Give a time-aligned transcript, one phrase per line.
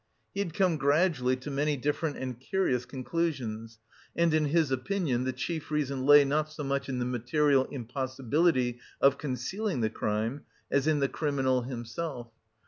[0.33, 3.77] He had come gradually to many different and curious conclusions,
[4.15, 8.79] and in his opinion the chief reason lay not so much in the material impossibility
[8.99, 10.41] of concealing the crime,
[10.71, 12.31] as in the criminal himself.